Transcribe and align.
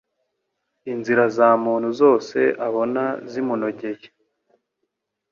Inzira 0.91 1.23
za 1.37 1.49
muntu 1.63 1.89
zose 2.01 2.39
abona 2.67 3.03
zimunogeye 3.31 4.07